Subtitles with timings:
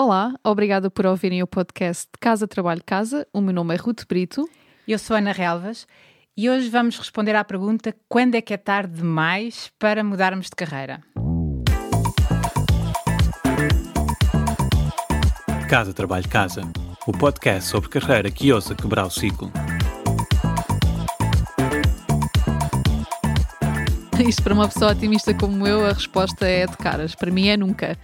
[0.00, 3.26] Olá, obrigada por ouvirem o podcast Casa Trabalho Casa.
[3.32, 4.48] O meu nome é Ruth Brito.
[4.86, 5.88] Eu sou Ana Relvas
[6.36, 10.52] e hoje vamos responder à pergunta: quando é que é tarde demais para mudarmos de
[10.54, 11.02] carreira?
[15.68, 16.62] Casa Trabalho Casa,
[17.04, 19.50] o podcast sobre carreira que ousa quebrar o ciclo.
[24.24, 27.16] Isto para uma pessoa otimista como eu, a resposta é de caras.
[27.16, 27.98] Para mim é nunca.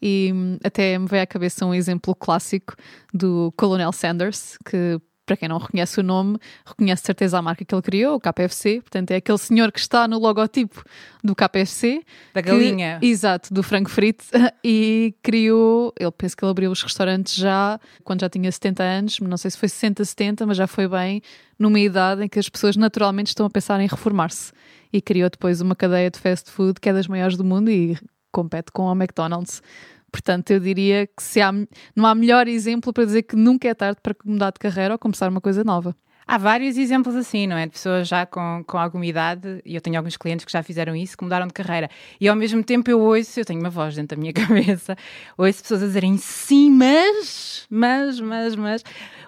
[0.00, 2.74] E hum, até me veio à cabeça um exemplo clássico
[3.12, 7.74] do Colonel Sanders, que para quem não reconhece o nome, reconhece certeza a marca que
[7.74, 8.80] ele criou, o KFC.
[8.80, 10.82] Portanto, é aquele senhor que está no logotipo
[11.22, 12.02] do KFC.
[12.32, 12.98] Da galinha.
[12.98, 14.24] Que, exato, do frango frito.
[14.64, 19.20] E criou, ele penso que ele abriu os restaurantes já quando já tinha 70 anos,
[19.20, 21.22] não sei se foi 60, 70, mas já foi bem
[21.58, 24.52] numa idade em que as pessoas naturalmente estão a pensar em reformar-se.
[24.92, 27.96] E criou depois uma cadeia de fast food que é das maiores do mundo e
[28.32, 29.62] compete com a McDonald's.
[30.10, 31.52] Portanto, eu diria que se há,
[31.94, 34.98] não há melhor exemplo para dizer que nunca é tarde para mudar de carreira ou
[34.98, 35.94] começar uma coisa nova.
[36.30, 37.64] Há vários exemplos assim, não é?
[37.64, 40.94] De pessoas já com, com alguma idade, e eu tenho alguns clientes que já fizeram
[40.94, 41.88] isso, que mudaram de carreira.
[42.20, 44.94] E ao mesmo tempo eu ouço, eu tenho uma voz dentro da minha cabeça,
[45.38, 48.84] ouço pessoas a dizerem sim, mas, mas, mas, mas.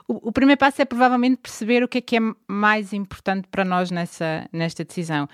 [0.06, 3.64] O, o primeiro passo é provavelmente perceber o que é que é mais importante para
[3.64, 5.26] nós nessa, nesta decisão.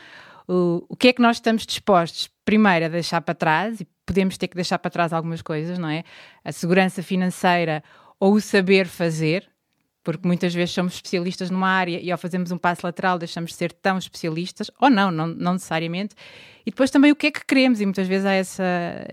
[0.48, 4.38] O, o que é que nós estamos dispostos, primeiro, a deixar para trás, e podemos
[4.38, 6.04] ter que deixar para trás algumas coisas, não é?
[6.44, 7.82] A segurança financeira
[8.20, 9.48] ou o saber fazer,
[10.04, 13.56] porque muitas vezes somos especialistas numa área e ao fazermos um passo lateral deixamos de
[13.56, 16.14] ser tão especialistas, ou não, não, não necessariamente.
[16.64, 18.64] E depois também o que é que queremos, e muitas vezes há essa,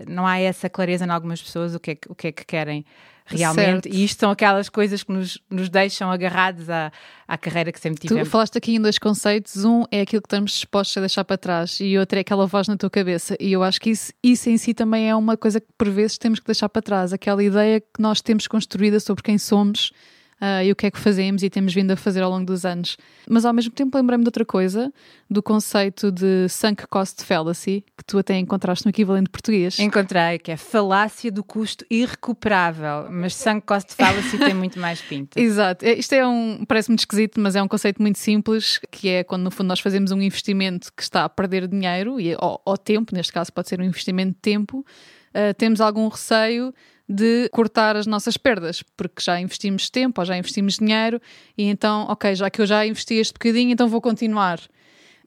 [0.06, 2.84] não há essa clareza em algumas pessoas o que é, o que, é que querem
[3.24, 3.84] realmente.
[3.84, 3.88] Certo.
[3.88, 6.92] E isto são aquelas coisas que nos, nos deixam agarrados à,
[7.26, 8.28] à carreira que sempre tivemos.
[8.28, 9.64] Tu falaste aqui em dois conceitos.
[9.64, 12.68] Um é aquilo que estamos dispostos a deixar para trás e outro é aquela voz
[12.68, 13.36] na tua cabeça.
[13.40, 16.18] E eu acho que isso, isso em si também é uma coisa que por vezes
[16.18, 17.12] temos que deixar para trás.
[17.12, 19.92] Aquela ideia que nós temos construída sobre quem somos
[20.40, 22.64] uh, e o que é que fazemos e temos vindo a fazer ao longo dos
[22.64, 22.96] anos.
[23.28, 24.92] Mas ao mesmo tempo lembrei-me de outra coisa,
[25.30, 29.78] do conceito de sunk cost fallacy, que tu até encontraste no equivalente português.
[29.78, 35.38] Encontrei, que é falácia do custo irrecuperável, mas sunk cost fallacy tem muito mais pinta.
[35.40, 35.84] Exato.
[35.84, 39.24] É, isto é um, parece muito esquisito, mas é um conceito muito simples, que é
[39.24, 42.76] quando no fundo nós fazemos um investimento que está a perder dinheiro, e, ou, ou
[42.76, 44.84] tempo, neste caso pode ser um investimento de tempo,
[45.34, 46.72] uh, temos algum receio
[47.08, 51.20] de cortar as nossas perdas, porque já investimos tempo ou já investimos dinheiro
[51.56, 54.58] e então, ok, já que eu já investi este bocadinho, então vou continuar,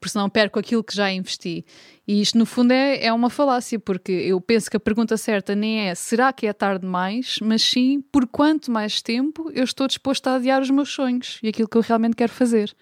[0.00, 1.64] porque senão perco aquilo que já investi.
[2.06, 5.54] E isto, no fundo, é, é uma falácia, porque eu penso que a pergunta certa
[5.54, 9.86] nem é será que é tarde demais, mas sim por quanto mais tempo eu estou
[9.86, 12.74] disposto a adiar os meus sonhos e aquilo que eu realmente quero fazer.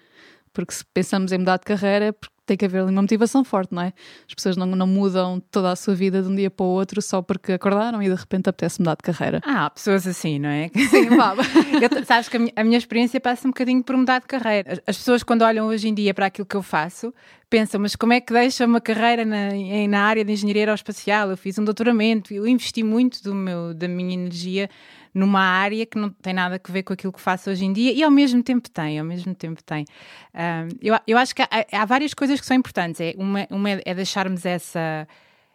[0.53, 3.43] Porque se pensamos em mudar de carreira, é porque tem que haver ali uma motivação
[3.43, 3.93] forte, não é?
[4.27, 7.01] As pessoas não, não mudam toda a sua vida de um dia para o outro
[7.01, 9.41] só porque acordaram e de repente apetece mudar de carreira.
[9.45, 10.69] Ah, pessoas assim, não é?
[10.89, 11.09] Sim,
[11.81, 14.73] eu, sabes que a minha, a minha, experiência passa um bocadinho por mudar de carreira.
[14.73, 17.13] As, as, pessoas, quando olham hoje em dia para aquilo que eu faço,
[17.49, 19.49] pensam, mas como é que deixa uma carreira na,
[19.89, 21.29] na área de engenharia aeroespacial?
[21.29, 24.69] Eu fiz um doutoramento, eu investi muito do meu, da minha energia
[25.13, 27.91] numa área que não tem nada a ver com aquilo que faço hoje em dia
[27.91, 29.85] e ao mesmo tempo tem, ao mesmo tempo tem.
[30.33, 33.01] Um, eu, eu acho que há, há, várias coisas que são importantes.
[33.01, 35.07] É, uma, uma é deixarmos essa,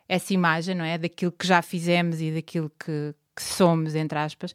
[0.08, 0.98] essa imagem, não é?
[0.98, 4.54] Daquilo que já fizemos e daquilo que, que somos, entre aspas.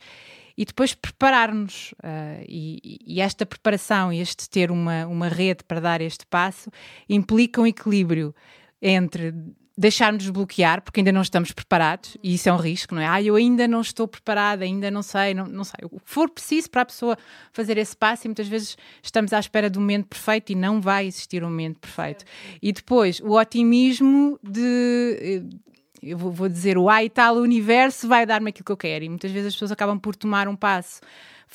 [0.57, 1.91] E depois preparar-nos.
[2.03, 6.71] Uh, e, e, esta preparação e este ter uma, uma rede para dar este passo
[7.07, 8.33] implica um equilíbrio
[8.81, 9.33] entre
[9.77, 13.07] deixar-nos bloquear, porque ainda não estamos preparados, e isso é um risco, não é?
[13.07, 15.75] Ah, eu ainda não estou preparada, ainda não sei, não, não sei.
[15.83, 17.15] O que for preciso para a pessoa
[17.51, 21.05] fazer esse passo, e muitas vezes estamos à espera do momento perfeito e não vai
[21.05, 22.25] existir um momento perfeito.
[22.59, 25.57] E depois, o otimismo de eh,
[26.01, 29.05] eu vou dizer o ai tal, o universo vai dar-me aquilo que eu quero.
[29.05, 31.01] E muitas vezes as pessoas acabam por tomar um passo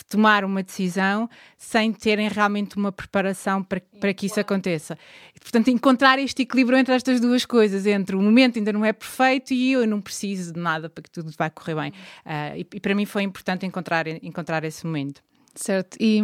[0.08, 4.98] tomar uma decisão sem terem realmente uma preparação para, para que isso aconteça.
[5.40, 9.52] Portanto, encontrar este equilíbrio entre estas duas coisas, entre o momento ainda não é perfeito
[9.52, 11.90] e eu não preciso de nada para que tudo vai correr bem.
[12.24, 15.22] Uh, e, e, para mim foi importante encontrar, encontrar esse momento.
[15.54, 16.22] Certo, e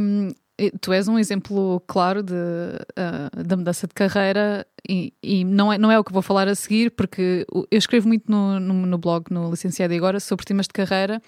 [0.81, 5.79] tu és um exemplo claro de, uh, da mudança de carreira e, e, não, é,
[5.79, 8.99] não é o que vou falar a seguir, porque eu escrevo muito no, no, no
[8.99, 11.23] blog, no Licenciado e Agora, sobre temas de carreira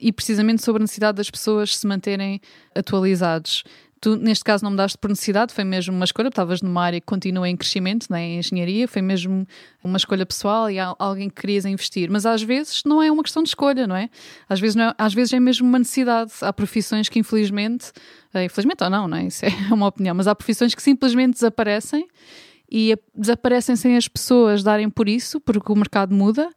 [0.00, 2.40] e precisamente sobre a necessidade das pessoas se manterem
[2.74, 3.64] atualizados.
[4.00, 7.06] Tu, neste caso, não mudaste por necessidade, foi mesmo uma escolha, estavas numa área que
[7.06, 9.46] continua em crescimento, né, em engenharia, foi mesmo
[9.84, 12.10] uma escolha pessoal e alguém que querias investir.
[12.10, 14.08] Mas às vezes não é uma questão de escolha, não é?
[14.48, 16.32] Às vezes, é, às vezes é mesmo uma necessidade.
[16.40, 17.92] Há profissões que, infelizmente,
[18.32, 19.24] eh, infelizmente ou não, não é?
[19.24, 22.08] Isso é uma opinião, mas há profissões que simplesmente desaparecem
[22.70, 26.48] e desaparecem sem as pessoas darem por isso, porque o mercado muda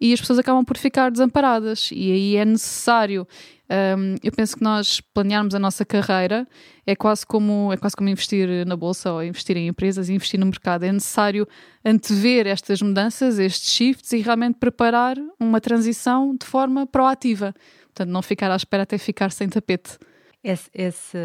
[0.00, 1.90] e as pessoas acabam por ficar desamparadas.
[1.92, 3.26] E aí é necessário.
[3.68, 6.46] Um, eu penso que nós planearmos a nossa carreira
[6.86, 10.46] é quase como é quase como investir na bolsa ou investir em empresas investir no
[10.46, 10.84] mercado.
[10.84, 11.48] É necessário
[11.84, 17.52] antever estas mudanças, estes shifts e realmente preparar uma transição de forma proativa.
[17.86, 19.98] Portanto, não ficar à espera até ficar sem tapete.
[20.48, 21.18] Esse, esse,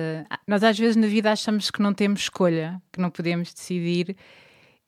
[0.47, 4.17] nós às vezes na vida achamos que não temos escolha, que não podemos decidir,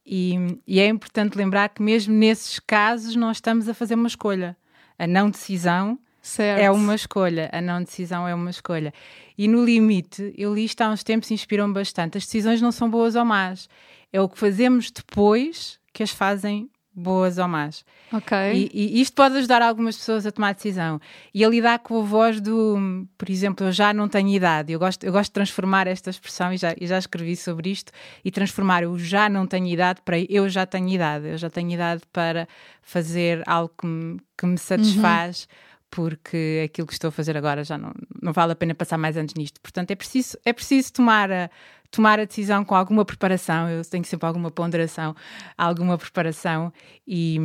[0.03, 4.57] e, e, é importante lembrar que mesmo nesses casos nós estamos a fazer uma escolha.
[4.97, 6.59] A não decisão certo.
[6.59, 8.91] é uma escolha, a não decisão é uma escolha.
[9.38, 12.18] E no limite, eu li isto há uns tempos e inspiram-me bastante.
[12.18, 13.69] As decisões não são boas ou más,
[14.12, 17.84] é o que fazemos depois que as fazem boas ou más.
[18.12, 18.38] Ok.
[18.54, 21.00] E, e, isto pode ajudar algumas pessoas a tomar decisão.
[21.34, 24.72] E a lidar com a voz do, por exemplo, eu já não tenho idade.
[24.72, 27.92] Eu gosto, eu gosto de transformar esta expressão, e já, e já escrevi sobre isto,
[28.24, 31.28] e transformar eu já não tenho idade para eu já tenho idade.
[31.28, 32.48] Eu já tenho idade para
[32.81, 35.48] fazer algo que me, que me satisfaz.
[35.50, 38.98] Uhum porque aquilo que estou a fazer agora já não, não vale a pena passar
[38.98, 39.62] mais anos nisto.
[39.62, 41.51] Portanto, é preciso, é preciso tomar a,
[41.94, 45.16] tomar a decisão com alguma preparação, eu tenho sempre alguma ponderação,
[45.56, 46.74] alguma preparação
[47.07, 47.40] e,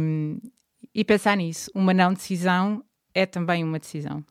[0.94, 1.70] e pensar nisso.
[1.74, 2.82] Uma não decisão
[3.14, 4.24] é também uma decisão.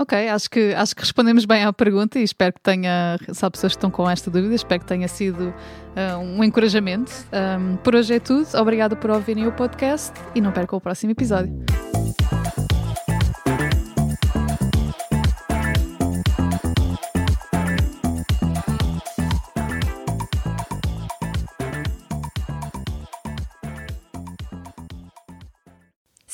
[0.00, 3.50] Ok, acho que, acho que respondemos bem à pergunta e espero que tenha, se há
[3.50, 7.12] pessoas que estão com esta dúvida, espero que tenha sido uh, um encorajamento.
[7.32, 11.12] Um, por hoje é tudo, obrigado por ouvirem o podcast e não percam o próximo
[11.12, 11.77] episódio.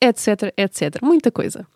[0.00, 1.00] etc, etc.
[1.02, 1.66] Muita coisa.